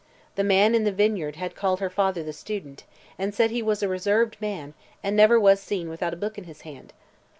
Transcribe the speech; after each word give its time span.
The 0.33 0.43
man 0.43 0.73
in 0.73 0.83
the 0.83 0.91
vineyard 0.91 1.35
had 1.35 1.53
called 1.53 1.79
her 1.79 1.91
father 1.91 2.23
"the 2.23 2.33
Student" 2.33 2.85
and 3.19 3.35
said 3.35 3.51
he 3.51 3.61
was 3.61 3.83
a 3.83 3.87
reserved 3.87 4.35
man 4.41 4.73
and 5.03 5.15
never 5.15 5.39
was 5.39 5.59
seen 5.59 5.89
without 5.89 6.11
a 6.11 6.17
book 6.17 6.39
in 6.39 6.45
his 6.45 6.61
hand. 6.61 6.91